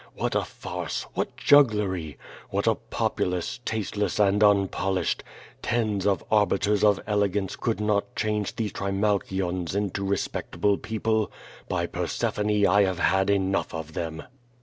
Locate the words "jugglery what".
1.37-2.65